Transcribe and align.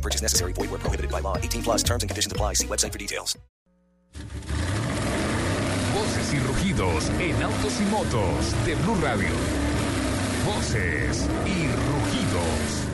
Purchase 0.00 0.22
necessary. 0.22 0.52
Void 0.54 0.70
where 0.70 0.78
prohibited 0.78 1.10
by 1.10 1.20
law. 1.20 1.36
18 1.36 1.62
plus 1.62 1.82
terms 1.82 2.02
and 2.02 2.10
conditions 2.10 2.32
apply. 2.32 2.54
See 2.54 2.66
website 2.66 2.92
for 2.92 2.98
details. 2.98 3.36
Voces 5.94 6.32
y 6.34 6.38
rugidos 6.38 7.10
en 7.20 7.42
autos 7.42 7.80
y 7.80 7.84
motos 7.84 8.66
de 8.66 8.74
Blue 8.76 8.94
Radio. 9.02 9.28
Voces 10.46 11.26
y 11.46 11.66
rugidos. 11.66 12.89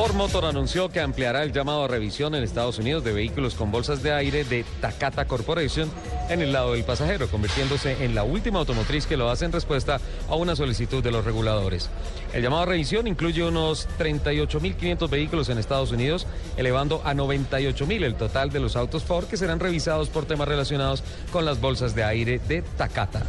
Ford 0.00 0.14
Motor 0.14 0.46
anunció 0.46 0.88
que 0.88 1.00
ampliará 1.00 1.42
el 1.42 1.52
llamado 1.52 1.84
a 1.84 1.88
revisión 1.88 2.34
en 2.34 2.42
Estados 2.42 2.78
Unidos 2.78 3.04
de 3.04 3.12
vehículos 3.12 3.54
con 3.54 3.70
bolsas 3.70 4.02
de 4.02 4.14
aire 4.14 4.44
de 4.44 4.64
Takata 4.80 5.26
Corporation 5.26 5.90
en 6.30 6.40
el 6.40 6.54
lado 6.54 6.72
del 6.72 6.84
pasajero, 6.84 7.28
convirtiéndose 7.28 8.02
en 8.02 8.14
la 8.14 8.24
última 8.24 8.60
automotriz 8.60 9.06
que 9.06 9.18
lo 9.18 9.28
hace 9.28 9.44
en 9.44 9.52
respuesta 9.52 10.00
a 10.26 10.36
una 10.36 10.56
solicitud 10.56 11.04
de 11.04 11.10
los 11.10 11.26
reguladores. 11.26 11.90
El 12.32 12.42
llamado 12.42 12.62
a 12.62 12.66
revisión 12.66 13.08
incluye 13.08 13.44
unos 13.44 13.90
38.500 13.98 15.10
vehículos 15.10 15.50
en 15.50 15.58
Estados 15.58 15.92
Unidos, 15.92 16.26
elevando 16.56 17.02
a 17.04 17.12
98.000 17.12 18.02
el 18.02 18.14
total 18.14 18.48
de 18.48 18.60
los 18.60 18.76
autos 18.76 19.04
Ford 19.04 19.26
que 19.26 19.36
serán 19.36 19.60
revisados 19.60 20.08
por 20.08 20.24
temas 20.24 20.48
relacionados 20.48 21.04
con 21.30 21.44
las 21.44 21.60
bolsas 21.60 21.94
de 21.94 22.04
aire 22.04 22.40
de 22.48 22.62
Takata. 22.62 23.22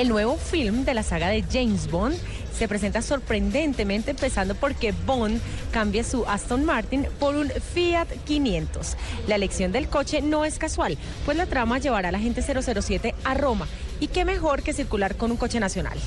El 0.00 0.08
nuevo 0.08 0.38
film 0.38 0.86
de 0.86 0.94
la 0.94 1.02
saga 1.02 1.28
de 1.28 1.42
James 1.42 1.90
Bond 1.90 2.16
se 2.56 2.66
presenta 2.68 3.02
sorprendentemente 3.02 4.12
empezando 4.12 4.54
porque 4.54 4.94
Bond 5.04 5.38
cambia 5.72 6.04
su 6.04 6.24
Aston 6.24 6.64
Martin 6.64 7.06
por 7.18 7.36
un 7.36 7.50
Fiat 7.50 8.08
500. 8.24 8.96
La 9.26 9.34
elección 9.34 9.72
del 9.72 9.88
coche 9.88 10.22
no 10.22 10.46
es 10.46 10.58
casual, 10.58 10.96
pues 11.26 11.36
la 11.36 11.44
trama 11.44 11.76
llevará 11.76 12.08
a 12.08 12.12
la 12.12 12.18
gente 12.18 12.40
007 12.40 13.14
a 13.24 13.34
Roma 13.34 13.68
y 14.00 14.08
qué 14.08 14.24
mejor 14.24 14.62
que 14.62 14.72
circular 14.72 15.16
con 15.16 15.32
un 15.32 15.36
coche 15.36 15.60
nacional. 15.60 15.98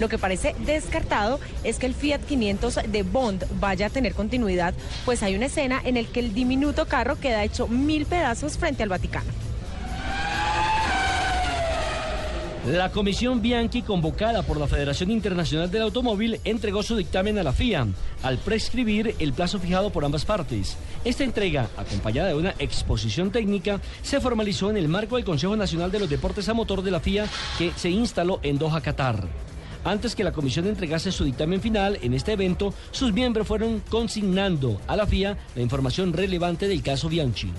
Lo 0.00 0.08
que 0.08 0.16
parece 0.16 0.56
descartado 0.64 1.38
es 1.62 1.78
que 1.78 1.84
el 1.84 1.94
Fiat 1.94 2.22
500 2.22 2.78
de 2.88 3.02
Bond 3.02 3.44
vaya 3.60 3.88
a 3.88 3.90
tener 3.90 4.14
continuidad, 4.14 4.72
pues 5.04 5.22
hay 5.22 5.36
una 5.36 5.44
escena 5.44 5.78
en 5.84 5.96
la 5.96 6.04
que 6.04 6.20
el 6.20 6.32
diminuto 6.32 6.86
carro 6.88 7.20
queda 7.20 7.44
hecho 7.44 7.68
mil 7.68 8.06
pedazos 8.06 8.56
frente 8.56 8.82
al 8.82 8.88
Vaticano. 8.88 9.51
La 12.66 12.92
comisión 12.92 13.42
Bianchi, 13.42 13.82
convocada 13.82 14.44
por 14.44 14.56
la 14.56 14.68
Federación 14.68 15.10
Internacional 15.10 15.68
del 15.68 15.82
Automóvil, 15.82 16.40
entregó 16.44 16.84
su 16.84 16.94
dictamen 16.94 17.36
a 17.38 17.42
la 17.42 17.52
FIA 17.52 17.88
al 18.22 18.38
prescribir 18.38 19.16
el 19.18 19.32
plazo 19.32 19.58
fijado 19.58 19.90
por 19.90 20.04
ambas 20.04 20.24
partes. 20.24 20.76
Esta 21.04 21.24
entrega, 21.24 21.68
acompañada 21.76 22.28
de 22.28 22.36
una 22.36 22.54
exposición 22.60 23.32
técnica, 23.32 23.80
se 24.02 24.20
formalizó 24.20 24.70
en 24.70 24.76
el 24.76 24.86
marco 24.86 25.16
del 25.16 25.24
Consejo 25.24 25.56
Nacional 25.56 25.90
de 25.90 25.98
los 25.98 26.08
Deportes 26.08 26.48
a 26.48 26.54
Motor 26.54 26.82
de 26.82 26.92
la 26.92 27.00
FIA 27.00 27.26
que 27.58 27.72
se 27.74 27.90
instaló 27.90 28.38
en 28.44 28.58
Doha, 28.58 28.80
Qatar. 28.80 29.26
Antes 29.82 30.14
que 30.14 30.22
la 30.22 30.30
comisión 30.30 30.68
entregase 30.68 31.10
su 31.10 31.24
dictamen 31.24 31.60
final 31.60 31.98
en 32.00 32.14
este 32.14 32.30
evento, 32.30 32.72
sus 32.92 33.12
miembros 33.12 33.48
fueron 33.48 33.80
consignando 33.88 34.80
a 34.86 34.94
la 34.94 35.08
FIA 35.08 35.36
la 35.56 35.62
información 35.62 36.12
relevante 36.12 36.68
del 36.68 36.84
caso 36.84 37.08
Bianchi. 37.08 37.52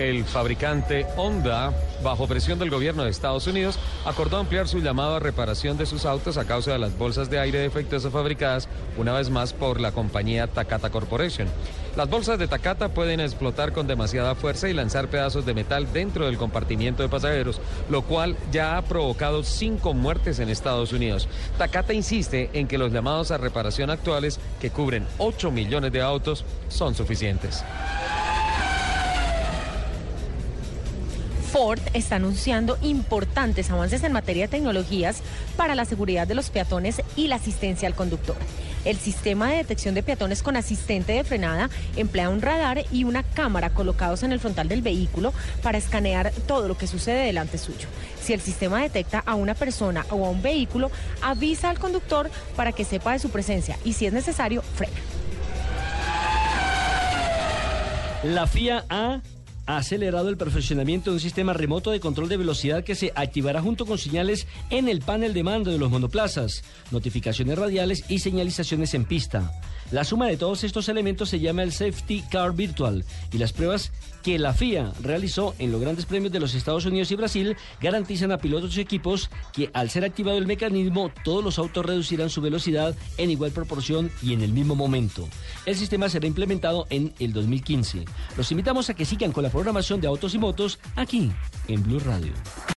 El 0.00 0.24
fabricante 0.24 1.06
Honda, 1.18 1.74
bajo 2.02 2.26
presión 2.26 2.58
del 2.58 2.70
gobierno 2.70 3.04
de 3.04 3.10
Estados 3.10 3.46
Unidos, 3.46 3.78
acordó 4.06 4.38
ampliar 4.38 4.66
su 4.66 4.78
llamado 4.78 5.16
a 5.16 5.20
reparación 5.20 5.76
de 5.76 5.84
sus 5.84 6.06
autos 6.06 6.38
a 6.38 6.46
causa 6.46 6.72
de 6.72 6.78
las 6.78 6.96
bolsas 6.96 7.28
de 7.28 7.38
aire 7.38 7.58
defectuosas 7.58 8.10
fabricadas 8.10 8.66
una 8.96 9.12
vez 9.12 9.28
más 9.28 9.52
por 9.52 9.78
la 9.78 9.92
compañía 9.92 10.46
Takata 10.46 10.88
Corporation. 10.88 11.48
Las 11.96 12.08
bolsas 12.08 12.38
de 12.38 12.48
Takata 12.48 12.88
pueden 12.88 13.20
explotar 13.20 13.72
con 13.72 13.86
demasiada 13.86 14.34
fuerza 14.34 14.70
y 14.70 14.72
lanzar 14.72 15.08
pedazos 15.08 15.44
de 15.44 15.52
metal 15.52 15.92
dentro 15.92 16.24
del 16.24 16.38
compartimiento 16.38 17.02
de 17.02 17.10
pasajeros, 17.10 17.60
lo 17.90 18.00
cual 18.00 18.38
ya 18.50 18.78
ha 18.78 18.82
provocado 18.82 19.42
cinco 19.42 19.92
muertes 19.92 20.38
en 20.38 20.48
Estados 20.48 20.94
Unidos. 20.94 21.28
Takata 21.58 21.92
insiste 21.92 22.48
en 22.54 22.68
que 22.68 22.78
los 22.78 22.90
llamados 22.90 23.32
a 23.32 23.36
reparación 23.36 23.90
actuales, 23.90 24.40
que 24.62 24.70
cubren 24.70 25.06
8 25.18 25.50
millones 25.50 25.92
de 25.92 26.00
autos, 26.00 26.46
son 26.70 26.94
suficientes. 26.94 27.62
Ford 31.52 31.80
está 31.94 32.16
anunciando 32.16 32.78
importantes 32.80 33.70
avances 33.70 34.04
en 34.04 34.12
materia 34.12 34.44
de 34.44 34.48
tecnologías 34.48 35.20
para 35.56 35.74
la 35.74 35.84
seguridad 35.84 36.28
de 36.28 36.36
los 36.36 36.48
peatones 36.48 37.02
y 37.16 37.26
la 37.26 37.36
asistencia 37.36 37.88
al 37.88 37.96
conductor. 37.96 38.36
El 38.84 38.96
sistema 38.98 39.50
de 39.50 39.56
detección 39.56 39.96
de 39.96 40.04
peatones 40.04 40.44
con 40.44 40.56
asistente 40.56 41.12
de 41.12 41.24
frenada 41.24 41.68
emplea 41.96 42.28
un 42.28 42.40
radar 42.40 42.84
y 42.92 43.02
una 43.02 43.24
cámara 43.24 43.70
colocados 43.70 44.22
en 44.22 44.30
el 44.30 44.38
frontal 44.38 44.68
del 44.68 44.80
vehículo 44.80 45.32
para 45.60 45.76
escanear 45.76 46.32
todo 46.46 46.68
lo 46.68 46.78
que 46.78 46.86
sucede 46.86 47.26
delante 47.26 47.58
suyo. 47.58 47.88
Si 48.22 48.32
el 48.32 48.40
sistema 48.40 48.80
detecta 48.80 49.18
a 49.26 49.34
una 49.34 49.54
persona 49.54 50.06
o 50.10 50.24
a 50.24 50.30
un 50.30 50.42
vehículo, 50.42 50.92
avisa 51.20 51.68
al 51.68 51.80
conductor 51.80 52.30
para 52.54 52.70
que 52.70 52.84
sepa 52.84 53.12
de 53.12 53.18
su 53.18 53.30
presencia 53.30 53.76
y 53.84 53.94
si 53.94 54.06
es 54.06 54.12
necesario, 54.12 54.62
frena. 54.62 54.96
La 58.22 58.46
FIA 58.46 58.84
ha 58.88 59.20
ha 59.70 59.76
acelerado 59.76 60.28
el 60.28 60.36
perfeccionamiento 60.36 61.10
de 61.10 61.14
un 61.14 61.20
sistema 61.20 61.52
remoto 61.52 61.92
de 61.92 62.00
control 62.00 62.28
de 62.28 62.36
velocidad 62.36 62.82
que 62.82 62.96
se 62.96 63.12
activará 63.14 63.62
junto 63.62 63.86
con 63.86 63.98
señales 63.98 64.48
en 64.68 64.88
el 64.88 65.00
panel 65.00 65.32
de 65.32 65.44
mando 65.44 65.70
de 65.70 65.78
los 65.78 65.90
monoplazas, 65.90 66.64
notificaciones 66.90 67.56
radiales 67.56 68.04
y 68.08 68.18
señalizaciones 68.18 68.94
en 68.94 69.04
pista. 69.04 69.52
La 69.92 70.04
suma 70.04 70.26
de 70.26 70.36
todos 70.36 70.62
estos 70.62 70.88
elementos 70.88 71.28
se 71.28 71.40
llama 71.40 71.62
el 71.62 71.72
Safety 71.72 72.22
Car 72.30 72.52
Virtual 72.52 73.04
y 73.32 73.38
las 73.38 73.52
pruebas 73.52 73.92
que 74.22 74.38
la 74.38 74.52
FIA 74.52 74.92
realizó 75.02 75.54
en 75.58 75.72
los 75.72 75.80
grandes 75.80 76.06
premios 76.06 76.32
de 76.32 76.38
los 76.38 76.54
Estados 76.54 76.86
Unidos 76.86 77.10
y 77.10 77.16
Brasil 77.16 77.56
garantizan 77.80 78.30
a 78.30 78.38
pilotos 78.38 78.76
y 78.76 78.80
equipos 78.80 79.30
que 79.52 79.70
al 79.72 79.90
ser 79.90 80.04
activado 80.04 80.38
el 80.38 80.46
mecanismo 80.46 81.10
todos 81.24 81.42
los 81.42 81.58
autos 81.58 81.86
reducirán 81.86 82.30
su 82.30 82.40
velocidad 82.40 82.94
en 83.18 83.30
igual 83.30 83.50
proporción 83.50 84.10
y 84.22 84.32
en 84.32 84.42
el 84.42 84.52
mismo 84.52 84.76
momento. 84.76 85.28
El 85.66 85.74
sistema 85.74 86.08
será 86.08 86.26
implementado 86.26 86.86
en 86.90 87.12
el 87.18 87.32
2015. 87.32 88.04
Los 88.36 88.50
invitamos 88.52 88.90
a 88.90 88.94
que 88.94 89.04
sigan 89.04 89.32
con 89.32 89.42
la 89.42 89.50
programación 89.60 90.00
de 90.00 90.06
Autos 90.06 90.34
y 90.34 90.38
Motos 90.38 90.78
aquí 90.96 91.30
en 91.68 91.82
Blue 91.82 92.00
Radio. 92.00 92.32